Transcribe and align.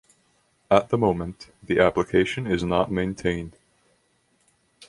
At 0.71 0.89
the 0.89 0.97
moment 0.97 1.51
the 1.61 1.79
application 1.79 2.47
is 2.47 2.63
not 2.63 2.91
maintained. 2.91 3.55